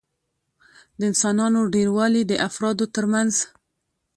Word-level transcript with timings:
د 0.99 1.01
انسانانو 1.11 1.59
ډېروالي 1.73 2.21
د 2.27 2.33
افرادو 2.47 2.85
ترمنځ 2.95 3.33